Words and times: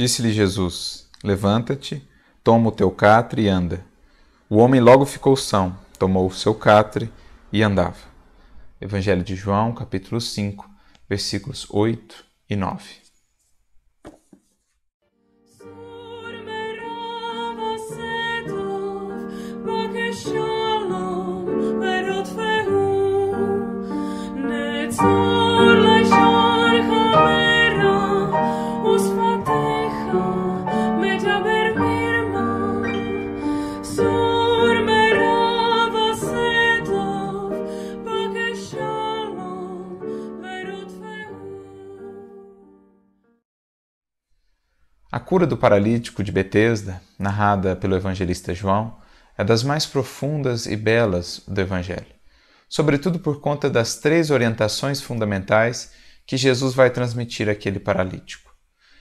Disse-lhe 0.00 0.32
Jesus: 0.32 1.06
Levanta-te, 1.22 2.02
toma 2.42 2.70
o 2.70 2.72
teu 2.72 2.90
catre 2.90 3.42
e 3.42 3.48
anda. 3.50 3.84
O 4.48 4.56
homem 4.56 4.80
logo 4.80 5.04
ficou 5.04 5.36
são, 5.36 5.76
tomou 5.98 6.26
o 6.26 6.32
seu 6.32 6.54
catre 6.54 7.12
e 7.52 7.62
andava. 7.62 7.98
Evangelho 8.80 9.22
de 9.22 9.36
João, 9.36 9.74
capítulo 9.74 10.18
5, 10.18 10.66
versículos 11.06 11.66
8 11.68 12.24
e 12.48 12.56
9. 12.56 12.82
A 45.12 45.18
cura 45.18 45.44
do 45.44 45.56
paralítico 45.56 46.22
de 46.22 46.30
Betesda, 46.30 47.02
narrada 47.18 47.74
pelo 47.74 47.96
evangelista 47.96 48.54
João, 48.54 48.96
é 49.36 49.42
das 49.42 49.64
mais 49.64 49.84
profundas 49.84 50.66
e 50.66 50.76
belas 50.76 51.42
do 51.48 51.60
Evangelho, 51.60 52.06
sobretudo 52.68 53.18
por 53.18 53.40
conta 53.40 53.68
das 53.68 53.96
três 53.96 54.30
orientações 54.30 55.00
fundamentais 55.00 55.90
que 56.24 56.36
Jesus 56.36 56.74
vai 56.74 56.90
transmitir 56.90 57.48
àquele 57.48 57.80
paralítico. 57.80 58.54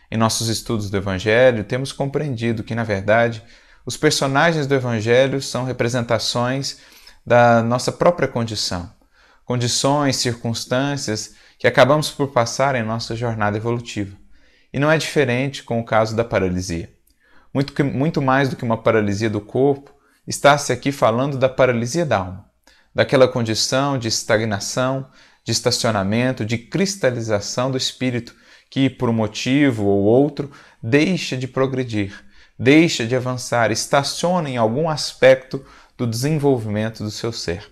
Em 0.10 0.18
nossos 0.18 0.48
estudos 0.48 0.90
do 0.90 0.98
Evangelho, 0.98 1.64
temos 1.64 1.92
compreendido 1.92 2.64
que, 2.64 2.74
na 2.74 2.84
verdade, 2.84 3.44
os 3.86 3.96
personagens 3.96 4.66
do 4.66 4.74
Evangelho 4.74 5.40
são 5.40 5.64
representações 5.64 6.80
da 7.24 7.62
nossa 7.62 7.92
própria 7.92 8.28
condição, 8.28 8.92
condições, 9.46 10.16
circunstâncias 10.16 11.36
que 11.60 11.68
acabamos 11.68 12.10
por 12.10 12.30
passar 12.30 12.74
em 12.74 12.82
nossa 12.82 13.16
jornada 13.16 13.58
evolutiva. 13.58 14.18
E 14.72 14.80
não 14.80 14.92
é 14.92 14.98
diferente 14.98 15.64
com 15.64 15.80
o 15.80 15.84
caso 15.84 16.16
da 16.16 16.24
paralisia. 16.24 16.92
Muito, 17.54 17.74
que, 17.74 17.82
muito 17.82 18.22
mais 18.22 18.50
do 18.50 18.56
que 18.56 18.64
uma 18.64 18.78
paralisia 18.78 19.30
do 19.30 19.42
corpo, 19.42 19.92
está-se 20.28 20.72
aqui 20.72 20.92
falando 20.92 21.38
da 21.38 21.50
paralisia 21.50 22.06
da 22.06 22.18
alma, 22.18 22.46
daquela 22.94 23.28
condição 23.28 23.98
de 23.98 24.08
estagnação, 24.08 25.08
de 25.44 25.52
estacionamento, 25.52 26.46
de 26.46 26.60
cristalização 26.60 27.72
do 27.72 27.78
espírito 27.78 28.36
que, 28.70 28.88
por 28.88 29.10
um 29.10 29.14
motivo 29.14 29.86
ou 29.86 30.04
outro, 30.04 30.52
deixa 30.84 31.36
de 31.36 31.48
progredir, 31.48 32.14
deixa 32.58 33.08
de 33.08 33.16
avançar, 33.16 33.72
estaciona 33.72 34.48
em 34.48 34.58
algum 34.58 34.88
aspecto 34.88 35.66
do 35.98 36.06
desenvolvimento 36.06 37.04
do 37.04 37.10
seu 37.10 37.32
ser. 37.32 37.68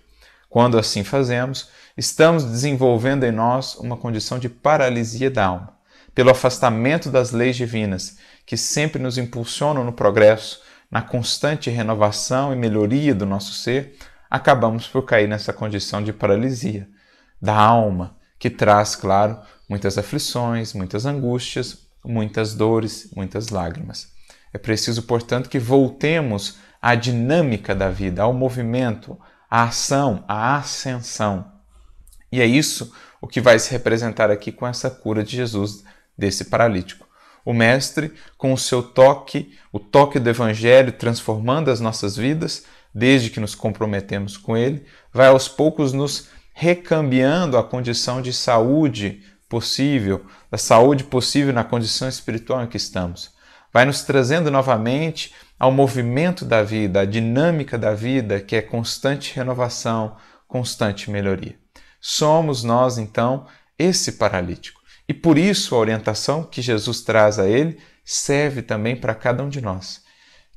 Quando 0.50 0.80
assim 0.80 1.04
fazemos, 1.04 1.70
estamos 1.96 2.44
desenvolvendo 2.44 3.24
em 3.24 3.32
nós 3.32 3.76
uma 3.76 3.96
condição 3.96 4.40
de 4.40 4.50
paralisia 4.50 5.30
da 5.30 5.46
alma 5.46 5.77
pelo 6.18 6.32
afastamento 6.32 7.12
das 7.12 7.30
leis 7.30 7.56
divinas, 7.56 8.18
que 8.44 8.58
sempre 8.58 9.00
nos 9.00 9.20
impulsionam 9.20 9.84
no 9.84 9.94
progresso, 9.94 10.64
na 10.90 11.00
constante 11.00 11.70
renovação 11.70 12.52
e 12.52 12.56
melhoria 12.56 13.14
do 13.14 13.24
nosso 13.24 13.54
ser, 13.54 13.96
acabamos 14.28 14.88
por 14.88 15.04
cair 15.04 15.28
nessa 15.28 15.54
condição 15.54 16.04
de 16.04 16.12
paralisia 16.12 16.90
da 17.40 17.54
alma, 17.54 18.18
que 18.40 18.50
traz, 18.50 18.96
claro, 18.96 19.40
muitas 19.70 19.96
aflições, 19.96 20.74
muitas 20.74 21.06
angústias, 21.06 21.88
muitas 22.04 22.56
dores, 22.56 23.12
muitas 23.16 23.50
lágrimas. 23.50 24.12
É 24.52 24.58
preciso, 24.58 25.04
portanto, 25.04 25.48
que 25.48 25.60
voltemos 25.60 26.58
à 26.82 26.96
dinâmica 26.96 27.76
da 27.76 27.92
vida, 27.92 28.24
ao 28.24 28.34
movimento, 28.34 29.16
à 29.48 29.66
ação, 29.66 30.26
à 30.28 30.58
ascensão. 30.58 31.46
E 32.32 32.42
é 32.42 32.46
isso 32.48 32.92
o 33.22 33.28
que 33.28 33.40
vai 33.40 33.60
se 33.60 33.70
representar 33.70 34.32
aqui 34.32 34.52
com 34.52 34.66
essa 34.66 34.90
cura 34.90 35.24
de 35.24 35.36
Jesus 35.36 35.86
desse 36.18 36.46
paralítico. 36.46 37.08
O 37.46 37.54
Mestre, 37.54 38.14
com 38.38 38.52
o 38.52 38.58
seu 38.58 38.84
toque, 38.84 39.58
o 39.72 39.80
toque 39.80 40.20
do 40.20 40.30
Evangelho 40.30 40.92
transformando 40.92 41.72
as 41.72 41.80
nossas 41.80 42.18
vidas, 42.18 42.66
desde 42.94 43.30
que 43.30 43.40
nos 43.40 43.56
comprometemos 43.56 44.36
com 44.36 44.58
Ele, 44.58 44.86
vai 45.14 45.28
aos 45.28 45.48
poucos 45.48 45.94
nos 45.94 46.30
recambiando 46.54 47.58
a 47.58 47.64
condição 47.64 48.22
de 48.22 48.34
saúde 48.34 49.22
possível, 49.48 50.26
da 50.52 50.58
saúde 50.58 51.04
possível 51.04 51.54
na 51.54 51.64
condição 51.64 52.10
espiritual 52.10 52.64
em 52.64 52.68
que 52.68 52.78
estamos. 52.78 53.32
Vai 53.72 53.86
nos 53.86 54.02
trazendo 54.02 54.50
novamente 54.50 55.34
ao 55.60 55.72
movimento 55.72 56.44
da 56.44 56.64
vida, 56.64 57.02
à 57.02 57.06
dinâmica 57.06 57.78
da 57.78 57.94
vida, 57.94 58.42
que 58.42 58.56
é 58.56 58.62
constante 58.62 59.36
renovação, 59.36 60.18
constante 60.48 61.10
melhoria. 61.10 61.56
Somos 62.00 62.64
nós, 62.64 62.98
então, 62.98 63.46
esse 63.78 64.14
paralítico. 64.14 64.77
E 65.08 65.14
por 65.14 65.38
isso 65.38 65.76
a 65.76 65.80
orientação 65.80 66.44
que 66.44 66.62
Jesus 66.62 67.02
traz 67.02 67.40
a 67.40 67.48
ele 67.48 67.80
serve 68.04 68.62
também 68.62 68.96
para 68.96 69.16
cada 69.16 69.44
um 69.44 69.50
de 69.50 69.62
nós. 69.62 70.04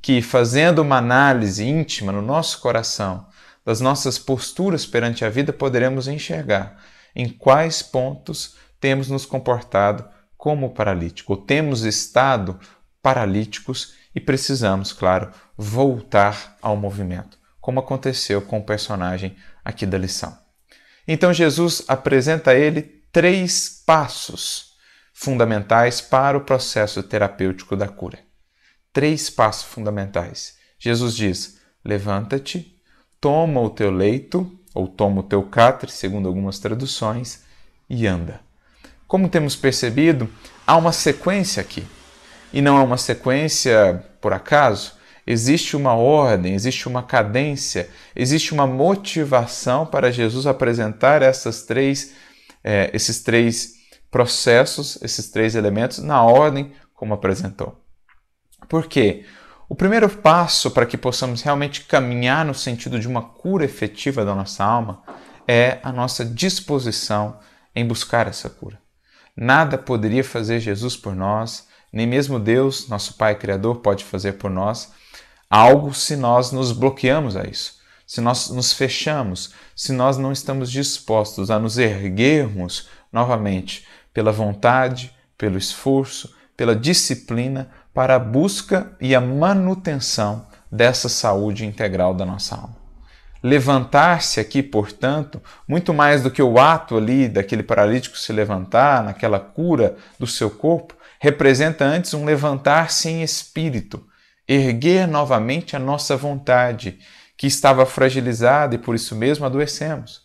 Que 0.01 0.21
fazendo 0.21 0.79
uma 0.79 0.97
análise 0.97 1.63
íntima 1.63 2.11
no 2.11 2.21
nosso 2.21 2.59
coração 2.59 3.27
das 3.63 3.79
nossas 3.79 4.17
posturas 4.17 4.85
perante 4.85 5.23
a 5.23 5.29
vida, 5.29 5.53
poderemos 5.53 6.07
enxergar 6.07 6.83
em 7.15 7.29
quais 7.29 7.81
pontos 7.81 8.55
temos 8.79 9.09
nos 9.09 9.25
comportado 9.25 10.03
como 10.35 10.73
paralítico, 10.73 11.33
ou 11.33 11.37
temos 11.37 11.83
estado 11.83 12.59
paralíticos 13.01 13.93
e 14.15 14.19
precisamos, 14.19 14.91
claro, 14.91 15.31
voltar 15.55 16.57
ao 16.61 16.75
movimento, 16.75 17.37
como 17.59 17.79
aconteceu 17.79 18.41
com 18.41 18.57
o 18.57 18.63
personagem 18.63 19.35
aqui 19.63 19.85
da 19.85 19.97
lição. 19.97 20.35
Então 21.07 21.31
Jesus 21.31 21.83
apresenta 21.87 22.51
a 22.51 22.55
ele 22.55 23.00
três 23.11 23.83
passos 23.85 24.71
fundamentais 25.13 26.01
para 26.01 26.37
o 26.37 26.41
processo 26.41 27.03
terapêutico 27.03 27.75
da 27.75 27.87
cura. 27.87 28.19
Três 28.93 29.29
passos 29.29 29.63
fundamentais. 29.63 30.55
Jesus 30.79 31.15
diz: 31.15 31.59
levanta-te, 31.83 32.75
toma 33.19 33.61
o 33.61 33.69
teu 33.69 33.91
leito, 33.91 34.51
ou 34.73 34.87
toma 34.87 35.21
o 35.21 35.23
teu 35.23 35.43
catre, 35.43 35.91
segundo 35.91 36.27
algumas 36.27 36.59
traduções, 36.59 37.43
e 37.89 38.07
anda. 38.07 38.39
Como 39.07 39.29
temos 39.29 39.55
percebido, 39.55 40.29
há 40.65 40.77
uma 40.77 40.93
sequência 40.93 41.61
aqui. 41.61 41.85
E 42.53 42.61
não 42.61 42.77
é 42.77 42.83
uma 42.83 42.97
sequência 42.97 44.05
por 44.19 44.33
acaso, 44.33 44.93
existe 45.25 45.75
uma 45.75 45.93
ordem, 45.93 46.53
existe 46.53 46.87
uma 46.87 47.03
cadência, 47.03 47.89
existe 48.15 48.53
uma 48.53 48.67
motivação 48.67 49.85
para 49.85 50.11
Jesus 50.11 50.45
apresentar 50.45 51.21
essas 51.21 51.63
três 51.63 52.13
é, 52.63 52.89
esses 52.93 53.21
três 53.21 53.73
processos, 54.09 55.01
esses 55.01 55.29
três 55.29 55.55
elementos, 55.55 55.99
na 55.99 56.23
ordem 56.23 56.73
como 56.93 57.13
apresentou. 57.13 57.79
Por 58.67 58.87
quê? 58.87 59.25
O 59.67 59.75
primeiro 59.75 60.09
passo 60.09 60.69
para 60.69 60.85
que 60.85 60.97
possamos 60.97 61.41
realmente 61.41 61.85
caminhar 61.85 62.45
no 62.45 62.53
sentido 62.53 62.99
de 62.99 63.07
uma 63.07 63.21
cura 63.21 63.63
efetiva 63.63 64.25
da 64.25 64.35
nossa 64.35 64.63
alma 64.63 65.01
é 65.47 65.79
a 65.81 65.91
nossa 65.91 66.25
disposição 66.25 67.39
em 67.73 67.85
buscar 67.85 68.27
essa 68.27 68.49
cura. 68.49 68.77
Nada 69.35 69.77
poderia 69.77 70.23
fazer 70.23 70.59
Jesus 70.59 70.97
por 70.97 71.15
nós, 71.15 71.67
nem 71.91 72.05
mesmo 72.05 72.37
Deus, 72.37 72.89
nosso 72.89 73.15
Pai 73.15 73.35
Criador, 73.35 73.77
pode 73.77 74.03
fazer 74.03 74.33
por 74.33 74.51
nós 74.51 74.91
algo 75.49 75.93
se 75.93 76.15
nós 76.15 76.51
nos 76.51 76.71
bloqueamos 76.71 77.35
a 77.35 77.43
isso 77.43 77.80
se 78.11 78.19
nós 78.19 78.49
nos 78.49 78.73
fechamos, 78.73 79.53
se 79.73 79.93
nós 79.93 80.17
não 80.17 80.33
estamos 80.33 80.69
dispostos 80.69 81.49
a 81.49 81.57
nos 81.57 81.77
erguermos 81.77 82.89
novamente 83.09 83.87
pela 84.13 84.33
vontade, 84.33 85.15
pelo 85.37 85.57
esforço, 85.57 86.35
pela 86.57 86.75
disciplina 86.75 87.71
para 87.93 88.15
a 88.15 88.19
busca 88.19 88.91
e 88.99 89.15
a 89.15 89.21
manutenção 89.21 90.45
dessa 90.69 91.07
saúde 91.07 91.65
integral 91.65 92.13
da 92.13 92.25
nossa 92.25 92.55
alma. 92.55 92.75
Levantar-se 93.41 94.41
aqui, 94.41 94.61
portanto, 94.61 95.41
muito 95.65 95.93
mais 95.93 96.21
do 96.21 96.29
que 96.29 96.43
o 96.43 96.59
ato 96.59 96.97
ali 96.97 97.29
daquele 97.29 97.63
paralítico 97.63 98.17
se 98.17 98.33
levantar, 98.33 99.05
naquela 99.05 99.39
cura 99.39 99.95
do 100.19 100.27
seu 100.27 100.49
corpo, 100.49 100.93
representa 101.17 101.85
antes 101.85 102.13
um 102.13 102.25
levantar-se 102.25 103.07
em 103.07 103.23
espírito, 103.23 104.05
erguer 104.45 105.07
novamente 105.07 105.77
a 105.77 105.79
nossa 105.79 106.17
vontade 106.17 106.99
que 107.41 107.47
estava 107.47 107.87
fragilizada 107.87 108.75
e 108.75 108.77
por 108.77 108.93
isso 108.93 109.15
mesmo 109.15 109.47
adoecemos. 109.47 110.21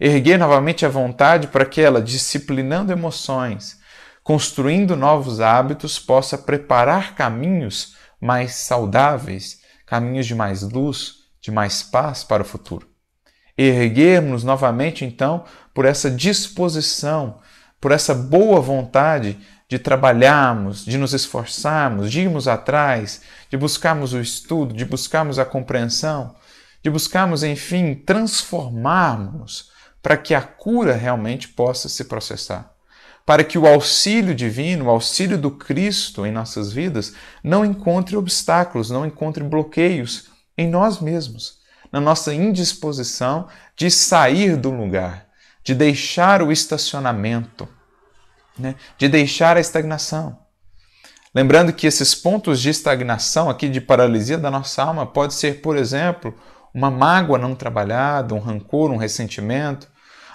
Erguer 0.00 0.38
novamente 0.38 0.86
a 0.86 0.88
vontade 0.88 1.48
para 1.48 1.66
que 1.66 1.82
ela, 1.82 2.00
disciplinando 2.00 2.90
emoções, 2.90 3.78
construindo 4.22 4.96
novos 4.96 5.38
hábitos, 5.38 5.98
possa 5.98 6.38
preparar 6.38 7.14
caminhos 7.14 7.94
mais 8.18 8.54
saudáveis, 8.54 9.60
caminhos 9.84 10.24
de 10.24 10.34
mais 10.34 10.62
luz, 10.62 11.16
de 11.42 11.50
mais 11.50 11.82
paz 11.82 12.24
para 12.24 12.42
o 12.42 12.46
futuro. 12.46 12.88
Erguermos 13.58 14.42
novamente, 14.42 15.04
então, 15.04 15.44
por 15.74 15.84
essa 15.84 16.10
disposição, 16.10 17.38
por 17.78 17.92
essa 17.92 18.14
boa 18.14 18.62
vontade 18.62 19.38
de 19.68 19.78
trabalharmos, 19.78 20.84
de 20.84 20.96
nos 20.96 21.12
esforçarmos, 21.12 22.10
de 22.10 22.20
irmos 22.20 22.46
atrás, 22.46 23.22
de 23.50 23.56
buscarmos 23.56 24.12
o 24.12 24.20
estudo, 24.20 24.72
de 24.72 24.84
buscarmos 24.84 25.38
a 25.38 25.44
compreensão, 25.44 26.36
de 26.82 26.90
buscarmos, 26.90 27.42
enfim, 27.42 27.94
transformarmos 27.94 29.70
para 30.00 30.16
que 30.16 30.34
a 30.34 30.40
cura 30.40 30.94
realmente 30.94 31.48
possa 31.48 31.88
se 31.88 32.04
processar. 32.04 32.72
Para 33.24 33.42
que 33.42 33.58
o 33.58 33.66
auxílio 33.66 34.32
divino, 34.36 34.84
o 34.84 34.90
auxílio 34.90 35.36
do 35.36 35.50
Cristo 35.50 36.24
em 36.24 36.30
nossas 36.30 36.72
vidas, 36.72 37.12
não 37.42 37.64
encontre 37.64 38.16
obstáculos, 38.16 38.88
não 38.88 39.04
encontre 39.04 39.42
bloqueios 39.42 40.28
em 40.56 40.68
nós 40.68 41.00
mesmos, 41.00 41.58
na 41.90 42.00
nossa 42.00 42.32
indisposição 42.32 43.48
de 43.74 43.90
sair 43.90 44.56
do 44.56 44.70
lugar, 44.70 45.26
de 45.64 45.74
deixar 45.74 46.40
o 46.40 46.52
estacionamento, 46.52 47.68
né? 48.58 48.74
de 48.98 49.08
deixar 49.08 49.56
a 49.56 49.60
estagnação. 49.60 50.38
Lembrando 51.34 51.72
que 51.72 51.86
esses 51.86 52.14
pontos 52.14 52.60
de 52.60 52.70
estagnação 52.70 53.50
aqui, 53.50 53.68
de 53.68 53.80
paralisia 53.80 54.38
da 54.38 54.50
nossa 54.50 54.82
alma, 54.82 55.04
pode 55.04 55.34
ser, 55.34 55.60
por 55.60 55.76
exemplo, 55.76 56.34
uma 56.72 56.90
mágoa 56.90 57.38
não 57.38 57.54
trabalhada, 57.54 58.34
um 58.34 58.38
rancor, 58.38 58.90
um 58.90 58.96
ressentimento, 58.96 59.88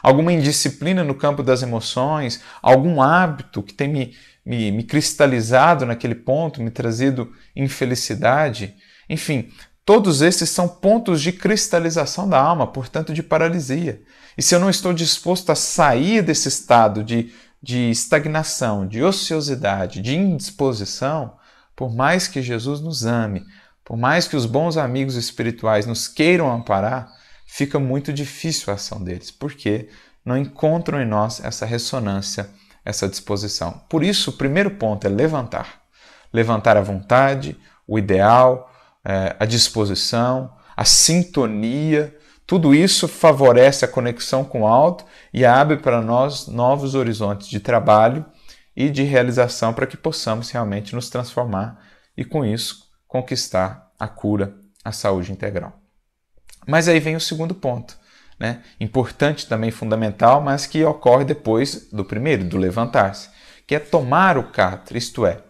alguma 0.04 0.32
indisciplina 0.32 1.04
no 1.04 1.16
campo 1.16 1.42
das 1.42 1.62
emoções, 1.62 2.42
algum 2.62 3.02
hábito 3.02 3.64
que 3.64 3.74
tem 3.74 3.88
me, 3.88 4.16
me, 4.46 4.72
me 4.72 4.84
cristalizado 4.84 5.86
naquele 5.86 6.16
ponto, 6.16 6.62
me 6.62 6.72
trazido 6.72 7.32
infelicidade. 7.56 8.76
Enfim, 9.10 9.50
todos 9.86 10.22
esses 10.22 10.50
são 10.50 10.68
pontos 10.68 11.22
de 11.22 11.32
cristalização 11.32 12.28
da 12.28 12.40
alma, 12.40 12.68
portanto, 12.68 13.14
de 13.14 13.24
paralisia. 13.24 14.02
E 14.38 14.42
se 14.42 14.56
eu 14.56 14.60
não 14.60 14.70
estou 14.70 14.94
disposto 14.94 15.52
a 15.52 15.56
sair 15.56 16.22
desse 16.22 16.48
estado 16.48 17.04
de, 17.04 17.32
de 17.62 17.92
estagnação, 17.92 18.88
de 18.88 19.04
ociosidade, 19.04 20.02
de 20.02 20.16
indisposição, 20.16 21.36
por 21.75 21.94
mais 21.94 22.28
que 22.28 22.42
Jesus 22.42 22.81
nos 22.81 23.06
ame, 23.06 23.46
por 23.84 23.98
mais 23.98 24.28
que 24.28 24.36
os 24.36 24.46
bons 24.46 24.78
amigos 24.78 25.16
espirituais 25.16 25.86
nos 25.86 26.08
queiram 26.08 26.52
amparar, 26.52 27.12
fica 27.46 27.80
muito 27.80 28.12
difícil 28.12 28.72
a 28.72 28.75
ação 28.75 29.04
deles, 29.04 29.30
porque 29.30 29.90
não 30.25 30.38
encontram 30.38 31.02
em 31.02 31.06
nós 31.06 31.44
essa 31.44 31.66
ressonância, 31.66 32.50
essa 32.86 33.08
disposição. 33.08 33.84
Por 33.90 34.04
isso, 34.04 34.31
o 34.31 34.34
primeiro 34.34 34.72
ponto 34.72 35.06
é 35.06 35.10
levantar. 35.10 35.81
Levantar 36.34 36.78
a 36.78 36.81
vontade, 36.81 37.58
o 37.88 38.00
ideal, 38.00 38.72
é, 39.04 39.36
a 39.40 39.46
disposição, 39.46 40.54
a 40.75 40.86
sintonia, 40.86 42.16
tudo 42.51 42.75
isso 42.75 43.07
favorece 43.07 43.86
a 43.86 43.88
conexão 43.88 44.44
com 44.44 44.63
o 44.63 44.68
alto 44.68 45.06
e 45.33 45.45
abre 45.45 45.77
para 45.77 46.01
nós 46.01 46.48
novos 46.48 46.95
horizontes 46.95 47.48
de 47.48 47.62
trabalho 47.62 48.25
e 48.75 48.89
de 48.89 49.03
realização 49.03 49.74
para 49.74 49.88
que 49.88 49.95
possamos 49.95 50.51
realmente 50.51 50.94
nos 50.94 51.09
transformar 51.09 51.81
e, 52.18 52.25
com 52.25 52.44
isso, 52.44 52.89
conquistar 53.07 53.89
a 53.98 54.06
cura, 54.06 54.53
a 54.83 54.92
saúde 54.92 55.31
integral. 55.31 55.80
Mas 56.68 56.89
aí 56.89 57.00
vem 57.00 57.15
o 57.15 57.21
segundo 57.21 57.56
ponto, 57.56 57.98
né? 58.38 58.62
importante 58.81 59.48
também, 59.48 59.71
fundamental, 59.71 60.42
mas 60.42 60.65
que 60.65 60.83
ocorre 60.83 61.24
depois 61.24 61.88
do 61.89 62.03
primeiro, 62.03 62.44
do 62.44 62.57
levantar-se, 62.57 63.30
que 63.65 63.75
é 63.75 63.80
tomar 63.80 64.38
o 64.38 64.51
catre, 64.51 64.98
isto 64.98 65.25
é, 65.25 65.42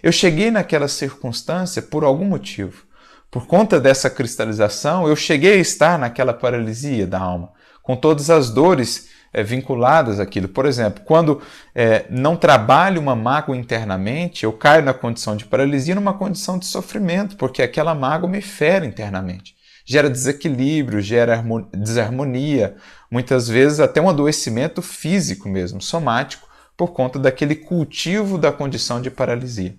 eu 0.00 0.12
cheguei 0.12 0.52
naquela 0.52 0.86
circunstância 0.86 1.82
por 1.82 2.04
algum 2.04 2.26
motivo. 2.26 2.86
Por 3.34 3.48
conta 3.48 3.80
dessa 3.80 4.08
cristalização, 4.08 5.08
eu 5.08 5.16
cheguei 5.16 5.54
a 5.54 5.60
estar 5.60 5.98
naquela 5.98 6.32
paralisia 6.32 7.04
da 7.04 7.18
alma, 7.18 7.50
com 7.82 7.96
todas 7.96 8.30
as 8.30 8.48
dores 8.48 9.08
é, 9.32 9.42
vinculadas 9.42 10.20
àquilo. 10.20 10.46
Por 10.46 10.66
exemplo, 10.66 11.02
quando 11.04 11.42
é, 11.74 12.04
não 12.08 12.36
trabalho 12.36 13.00
uma 13.00 13.16
mágoa 13.16 13.56
internamente, 13.56 14.44
eu 14.44 14.52
caio 14.52 14.84
na 14.84 14.94
condição 14.94 15.36
de 15.36 15.46
paralisia 15.46 15.96
numa 15.96 16.14
condição 16.14 16.60
de 16.60 16.66
sofrimento, 16.66 17.36
porque 17.36 17.60
aquela 17.60 17.92
mágoa 17.92 18.30
me 18.30 18.40
fere 18.40 18.86
internamente 18.86 19.56
gera 19.84 20.08
desequilíbrio, 20.08 21.00
gera 21.00 21.44
desarmonia, 21.74 22.76
muitas 23.10 23.48
vezes 23.48 23.80
até 23.80 24.00
um 24.00 24.08
adoecimento 24.08 24.80
físico 24.80 25.48
mesmo, 25.48 25.82
somático, 25.82 26.48
por 26.76 26.92
conta 26.92 27.18
daquele 27.18 27.56
cultivo 27.56 28.38
da 28.38 28.52
condição 28.52 29.02
de 29.02 29.10
paralisia. 29.10 29.76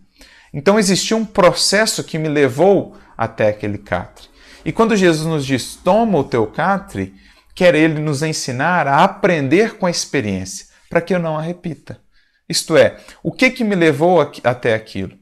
Então 0.56 0.80
existia 0.80 1.18
um 1.18 1.26
processo 1.26 2.04
que 2.04 2.18
me 2.18 2.30
levou 2.30 2.96
até 3.18 3.50
aquele 3.50 3.78
catre. 3.78 4.28
E 4.64 4.72
quando 4.72 4.96
Jesus 4.96 5.28
nos 5.28 5.46
diz, 5.46 5.76
toma 5.76 6.18
o 6.18 6.24
teu 6.24 6.48
catre, 6.48 7.14
quer 7.54 7.76
ele 7.76 8.00
nos 8.00 8.24
ensinar 8.24 8.88
a 8.88 9.04
aprender 9.04 9.78
com 9.78 9.86
a 9.86 9.92
experiência, 9.92 10.68
para 10.90 11.02
que 11.02 11.14
eu 11.14 11.20
não 11.20 11.38
a 11.38 11.42
repita. 11.42 12.00
Isto 12.48 12.78
é, 12.78 12.98
o 13.22 13.32
que, 13.32 13.52
que 13.52 13.64
me 13.64 13.76
levou 13.76 14.22
até 14.44 14.74
aquilo? 14.74 15.16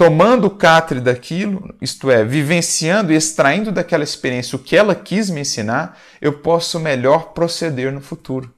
tomando 0.00 0.46
o 0.46 0.50
catre 0.50 0.98
daquilo, 0.98 1.74
isto 1.78 2.10
é, 2.10 2.24
vivenciando 2.24 3.12
e 3.12 3.16
extraindo 3.16 3.70
daquela 3.70 4.02
experiência 4.02 4.56
o 4.56 4.58
que 4.58 4.74
ela 4.74 4.94
quis 4.94 5.28
me 5.28 5.42
ensinar, 5.42 5.98
eu 6.22 6.38
posso 6.38 6.80
melhor 6.80 7.34
proceder 7.34 7.92
no 7.92 8.00
futuro. 8.00 8.50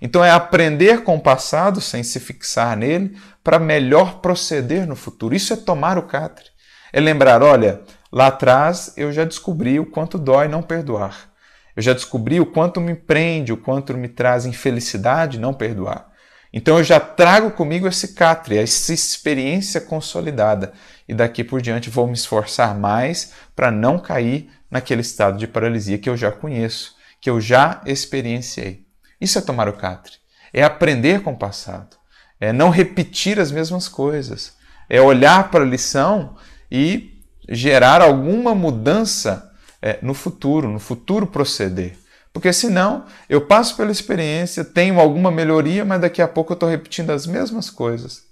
Então 0.00 0.24
é 0.24 0.30
aprender 0.30 1.02
com 1.02 1.16
o 1.16 1.20
passado 1.20 1.80
sem 1.80 2.02
se 2.02 2.20
fixar 2.20 2.76
nele 2.76 3.16
para 3.42 3.58
melhor 3.58 4.20
proceder 4.20 4.86
no 4.86 4.96
futuro. 4.96 5.34
Isso 5.34 5.52
é 5.52 5.56
tomar 5.56 5.98
o 5.98 6.02
catre. 6.02 6.46
É 6.92 7.00
lembrar, 7.00 7.42
olha, 7.42 7.82
lá 8.12 8.28
atrás 8.28 8.92
eu 8.96 9.12
já 9.12 9.24
descobri 9.24 9.78
o 9.80 9.86
quanto 9.86 10.18
dói 10.18 10.48
não 10.48 10.62
perdoar. 10.62 11.30
Eu 11.74 11.82
já 11.82 11.92
descobri 11.92 12.40
o 12.40 12.46
quanto 12.46 12.80
me 12.80 12.94
prende, 12.94 13.52
o 13.52 13.56
quanto 13.56 13.94
me 13.94 14.08
traz 14.08 14.46
infelicidade 14.46 15.38
não 15.38 15.52
perdoar. 15.52 16.08
Então 16.52 16.78
eu 16.78 16.84
já 16.84 16.98
trago 16.98 17.50
comigo 17.50 17.86
esse 17.86 18.14
catre, 18.14 18.56
essa 18.56 18.94
experiência 18.94 19.78
consolidada, 19.78 20.72
e 21.06 21.12
daqui 21.12 21.44
por 21.44 21.60
diante 21.60 21.90
vou 21.90 22.06
me 22.06 22.14
esforçar 22.14 22.74
mais 22.74 23.32
para 23.54 23.70
não 23.70 23.98
cair 23.98 24.50
naquele 24.70 25.02
estado 25.02 25.36
de 25.36 25.46
paralisia 25.46 25.98
que 25.98 26.08
eu 26.08 26.16
já 26.16 26.32
conheço, 26.32 26.94
que 27.20 27.28
eu 27.28 27.40
já 27.42 27.82
experienciei. 27.84 28.85
Isso 29.20 29.38
é 29.38 29.42
tomar 29.42 29.68
o 29.68 29.72
catre, 29.72 30.14
é 30.52 30.62
aprender 30.62 31.22
com 31.22 31.32
o 31.32 31.38
passado, 31.38 31.96
é 32.40 32.52
não 32.52 32.70
repetir 32.70 33.40
as 33.40 33.50
mesmas 33.50 33.88
coisas, 33.88 34.54
é 34.88 35.00
olhar 35.00 35.50
para 35.50 35.64
a 35.64 35.68
lição 35.68 36.36
e 36.70 37.22
gerar 37.48 38.02
alguma 38.02 38.54
mudança 38.54 39.52
é, 39.80 39.98
no 40.02 40.14
futuro, 40.14 40.68
no 40.68 40.78
futuro 40.78 41.26
proceder. 41.26 41.96
Porque 42.32 42.52
senão 42.52 43.06
eu 43.30 43.46
passo 43.46 43.76
pela 43.76 43.90
experiência, 43.90 44.64
tenho 44.64 45.00
alguma 45.00 45.30
melhoria, 45.30 45.84
mas 45.84 46.00
daqui 46.00 46.20
a 46.20 46.28
pouco 46.28 46.52
eu 46.52 46.54
estou 46.54 46.68
repetindo 46.68 47.10
as 47.10 47.26
mesmas 47.26 47.70
coisas. 47.70 48.24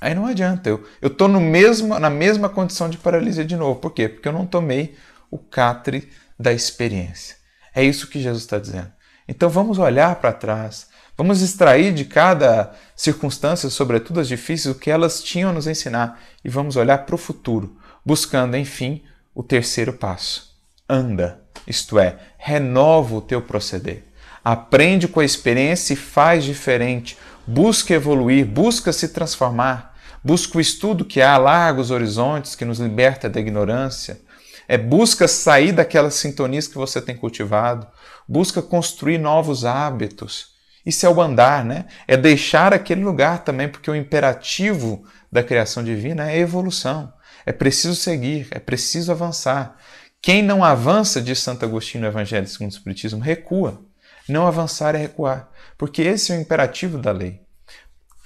Aí 0.00 0.14
não 0.14 0.26
adianta, 0.26 0.68
eu 0.68 0.84
estou 1.02 1.26
na 1.26 2.10
mesma 2.10 2.48
condição 2.48 2.88
de 2.88 2.98
paralisia 2.98 3.44
de 3.44 3.56
novo. 3.56 3.80
Por 3.80 3.92
quê? 3.92 4.08
Porque 4.08 4.28
eu 4.28 4.32
não 4.32 4.46
tomei 4.46 4.94
o 5.30 5.38
catre 5.38 6.08
da 6.38 6.52
experiência. 6.52 7.36
É 7.74 7.82
isso 7.82 8.08
que 8.08 8.20
Jesus 8.20 8.44
está 8.44 8.58
dizendo. 8.58 8.92
Então 9.28 9.48
vamos 9.48 9.78
olhar 9.78 10.16
para 10.16 10.32
trás, 10.32 10.88
vamos 11.16 11.42
extrair 11.42 11.92
de 11.92 12.04
cada 12.04 12.72
circunstância, 12.94 13.68
sobretudo 13.68 14.20
as 14.20 14.28
difíceis, 14.28 14.74
o 14.74 14.78
que 14.78 14.90
elas 14.90 15.22
tinham 15.22 15.50
a 15.50 15.52
nos 15.52 15.66
ensinar 15.66 16.20
e 16.44 16.48
vamos 16.48 16.76
olhar 16.76 16.98
para 16.98 17.14
o 17.14 17.18
futuro, 17.18 17.76
buscando, 18.04 18.56
enfim, 18.56 19.02
o 19.34 19.42
terceiro 19.42 19.92
passo. 19.92 20.54
Anda 20.88 21.46
isto 21.66 21.98
é, 21.98 22.16
renova 22.38 23.16
o 23.16 23.20
teu 23.20 23.42
proceder. 23.42 24.04
Aprende 24.44 25.08
com 25.08 25.18
a 25.18 25.24
experiência 25.24 25.94
e 25.94 25.96
faz 25.96 26.44
diferente. 26.44 27.18
Busca 27.46 27.92
evoluir, 27.92 28.46
busca 28.46 28.92
se 28.92 29.08
transformar. 29.08 29.96
Busca 30.22 30.58
o 30.58 30.60
estudo 30.60 31.04
que 31.04 31.20
há, 31.20 31.36
larga 31.36 31.80
os 31.80 31.90
horizontes, 31.90 32.54
que 32.54 32.64
nos 32.64 32.78
liberta 32.78 33.28
da 33.28 33.40
ignorância. 33.40 34.20
É, 34.68 34.76
busca 34.76 35.28
sair 35.28 35.72
daquelas 35.72 36.14
sintonias 36.14 36.66
que 36.66 36.76
você 36.76 37.00
tem 37.00 37.16
cultivado. 37.16 37.86
Busca 38.28 38.60
construir 38.60 39.18
novos 39.18 39.64
hábitos. 39.64 40.56
Isso 40.84 41.04
é 41.04 41.08
o 41.08 41.20
andar, 41.20 41.64
né? 41.64 41.86
É 42.06 42.16
deixar 42.16 42.72
aquele 42.72 43.02
lugar 43.02 43.44
também, 43.44 43.68
porque 43.68 43.90
o 43.90 43.94
imperativo 43.94 45.04
da 45.30 45.42
criação 45.42 45.82
divina 45.82 46.30
é 46.30 46.38
evolução. 46.38 47.12
É 47.44 47.52
preciso 47.52 47.94
seguir, 47.94 48.48
é 48.50 48.58
preciso 48.58 49.10
avançar. 49.10 49.76
Quem 50.22 50.42
não 50.42 50.64
avança, 50.64 51.20
diz 51.20 51.38
Santo 51.40 51.64
Agostinho 51.64 52.02
no 52.02 52.08
Evangelho 52.08 52.46
segundo 52.46 52.70
o 52.70 52.74
Espiritismo, 52.74 53.20
recua. 53.20 53.80
Não 54.28 54.46
avançar 54.46 54.94
é 54.94 54.98
recuar, 54.98 55.48
porque 55.78 56.02
esse 56.02 56.32
é 56.32 56.36
o 56.36 56.40
imperativo 56.40 56.98
da 56.98 57.12
lei. 57.12 57.40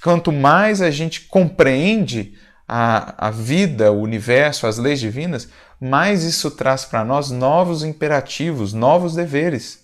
Quanto 0.02 0.32
mais 0.32 0.80
a 0.80 0.90
gente 0.90 1.22
compreende 1.22 2.34
a, 2.66 3.26
a 3.28 3.30
vida, 3.30 3.92
o 3.92 4.00
universo, 4.00 4.66
as 4.66 4.78
leis 4.78 4.98
divinas, 4.98 5.48
mais 5.80 6.24
isso 6.24 6.50
traz 6.50 6.84
para 6.84 7.04
nós 7.04 7.30
novos 7.30 7.82
imperativos, 7.82 8.72
novos 8.72 9.14
deveres. 9.14 9.80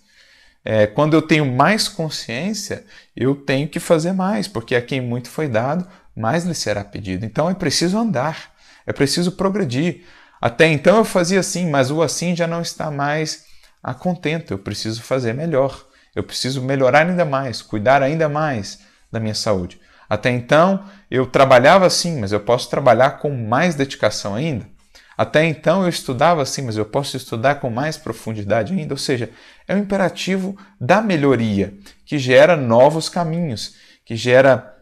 É, 0.64 0.86
quando 0.86 1.14
eu 1.14 1.22
tenho 1.22 1.46
mais 1.46 1.88
consciência, 1.88 2.84
eu 3.16 3.34
tenho 3.34 3.68
que 3.68 3.80
fazer 3.80 4.12
mais, 4.12 4.48
porque 4.48 4.74
a 4.74 4.82
quem 4.82 5.00
muito 5.00 5.30
foi 5.30 5.48
dado, 5.48 5.86
mais 6.14 6.44
lhe 6.44 6.54
será 6.54 6.82
pedido. 6.84 7.24
Então 7.24 7.48
é 7.48 7.54
preciso 7.54 7.96
andar, 7.96 8.52
é 8.84 8.92
preciso 8.92 9.32
progredir. 9.32 10.04
Até 10.40 10.66
então 10.66 10.96
eu 10.98 11.04
fazia 11.04 11.40
assim, 11.40 11.70
mas 11.70 11.90
o 11.90 12.02
assim 12.02 12.36
já 12.36 12.46
não 12.46 12.60
está 12.60 12.90
mais 12.90 13.44
a 13.82 13.94
contento. 13.94 14.52
Eu 14.52 14.58
preciso 14.58 15.02
fazer 15.02 15.32
melhor. 15.32 15.86
Eu 16.14 16.24
preciso 16.24 16.62
melhorar 16.62 17.06
ainda 17.06 17.24
mais, 17.24 17.62
cuidar 17.62 18.02
ainda 18.02 18.28
mais 18.28 18.80
da 19.10 19.20
minha 19.20 19.34
saúde. 19.34 19.80
Até 20.08 20.30
então 20.30 20.84
eu 21.10 21.26
trabalhava 21.26 21.86
assim, 21.86 22.18
mas 22.20 22.32
eu 22.32 22.40
posso 22.40 22.68
trabalhar 22.68 23.18
com 23.18 23.30
mais 23.30 23.74
dedicação 23.74 24.34
ainda. 24.34 24.66
Até 25.16 25.44
então 25.44 25.82
eu 25.82 25.88
estudava 25.88 26.42
assim, 26.42 26.62
mas 26.62 26.76
eu 26.76 26.84
posso 26.84 27.16
estudar 27.16 27.56
com 27.56 27.70
mais 27.70 27.96
profundidade 27.96 28.72
ainda. 28.72 28.94
Ou 28.94 28.98
seja, 28.98 29.30
é 29.66 29.74
um 29.74 29.78
imperativo 29.78 30.56
da 30.80 31.00
melhoria 31.00 31.74
que 32.04 32.18
gera 32.18 32.56
novos 32.56 33.08
caminhos, 33.08 33.74
que 34.04 34.14
gera 34.14 34.76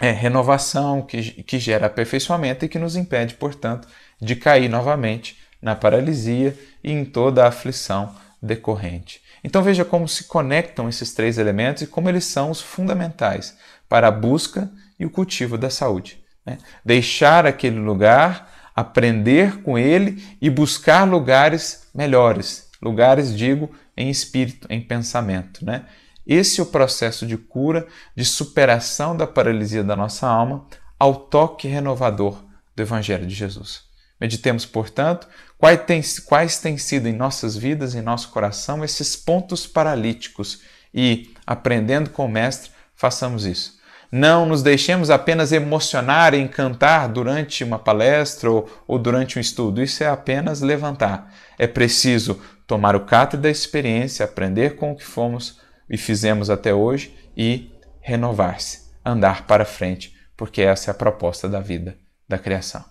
é, 0.00 0.10
renovação, 0.10 1.02
que, 1.02 1.42
que 1.42 1.58
gera 1.58 1.86
aperfeiçoamento 1.86 2.64
e 2.64 2.68
que 2.68 2.78
nos 2.78 2.96
impede, 2.96 3.34
portanto, 3.34 3.88
de 4.20 4.36
cair 4.36 4.68
novamente 4.68 5.38
na 5.60 5.74
paralisia 5.74 6.56
e 6.82 6.92
em 6.92 7.04
toda 7.04 7.44
a 7.44 7.48
aflição 7.48 8.14
decorrente. 8.40 9.22
Então 9.42 9.62
veja 9.62 9.84
como 9.84 10.08
se 10.08 10.24
conectam 10.24 10.88
esses 10.88 11.12
três 11.12 11.38
elementos 11.38 11.82
e 11.82 11.86
como 11.86 12.08
eles 12.08 12.24
são 12.24 12.50
os 12.50 12.60
fundamentais 12.60 13.56
para 13.88 14.08
a 14.08 14.10
busca 14.10 14.70
e 14.98 15.04
o 15.04 15.10
cultivo 15.10 15.58
da 15.58 15.70
saúde. 15.70 16.22
Né? 16.44 16.58
Deixar 16.84 17.46
aquele 17.46 17.78
lugar, 17.78 18.53
aprender 18.74 19.62
com 19.62 19.78
ele 19.78 20.22
e 20.40 20.50
buscar 20.50 21.04
lugares 21.04 21.88
melhores. 21.94 22.68
Lugares, 22.82 23.36
digo, 23.36 23.70
em 23.96 24.10
espírito, 24.10 24.66
em 24.68 24.80
pensamento. 24.80 25.64
Né? 25.64 25.84
Esse 26.26 26.60
é 26.60 26.62
o 26.62 26.66
processo 26.66 27.26
de 27.26 27.36
cura, 27.36 27.86
de 28.16 28.24
superação 28.24 29.16
da 29.16 29.26
paralisia 29.26 29.84
da 29.84 29.94
nossa 29.94 30.26
alma 30.26 30.66
ao 30.98 31.14
toque 31.14 31.68
renovador 31.68 32.42
do 32.74 32.82
Evangelho 32.82 33.26
de 33.26 33.34
Jesus. 33.34 33.82
Meditemos, 34.20 34.64
portanto, 34.64 35.28
quais 35.58 35.84
têm, 35.84 36.02
quais 36.24 36.58
têm 36.58 36.78
sido 36.78 37.08
em 37.08 37.12
nossas 37.12 37.56
vidas, 37.56 37.94
em 37.94 38.02
nosso 38.02 38.30
coração, 38.30 38.84
esses 38.84 39.16
pontos 39.16 39.66
paralíticos 39.66 40.62
e, 40.92 41.34
aprendendo 41.46 42.10
com 42.10 42.24
o 42.24 42.28
Mestre, 42.28 42.70
façamos 42.94 43.44
isso. 43.44 43.78
Não 44.10 44.46
nos 44.46 44.62
deixemos 44.62 45.10
apenas 45.10 45.52
emocionar 45.52 46.34
e 46.34 46.40
encantar 46.40 47.08
durante 47.08 47.64
uma 47.64 47.78
palestra 47.78 48.50
ou, 48.50 48.68
ou 48.86 48.98
durante 48.98 49.38
um 49.38 49.40
estudo. 49.40 49.82
Isso 49.82 50.02
é 50.04 50.08
apenas 50.08 50.60
levantar. 50.60 51.32
É 51.58 51.66
preciso 51.66 52.40
tomar 52.66 52.96
o 52.96 53.04
catre 53.04 53.38
da 53.38 53.50
experiência, 53.50 54.24
aprender 54.24 54.76
com 54.76 54.92
o 54.92 54.96
que 54.96 55.04
fomos 55.04 55.60
e 55.88 55.96
fizemos 55.96 56.48
até 56.50 56.72
hoje 56.72 57.14
e 57.36 57.70
renovar-se, 58.00 58.90
andar 59.04 59.46
para 59.46 59.64
frente, 59.64 60.14
porque 60.36 60.62
essa 60.62 60.90
é 60.90 60.92
a 60.92 60.96
proposta 60.96 61.48
da 61.48 61.60
vida, 61.60 61.96
da 62.28 62.38
criação. 62.38 62.84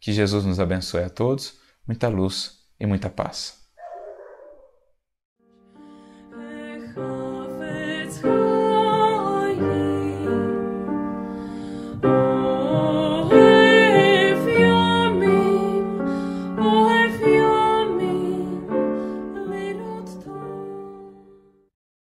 Que 0.00 0.12
Jesus 0.12 0.44
nos 0.44 0.60
abençoe 0.60 1.02
a 1.02 1.10
todos, 1.10 1.58
muita 1.86 2.08
luz 2.08 2.58
e 2.78 2.86
muita 2.86 3.10
paz. 3.10 3.67